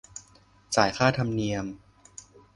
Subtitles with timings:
[0.75, 1.65] จ่ายค่าธรรมเนียม